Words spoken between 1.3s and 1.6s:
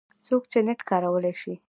شي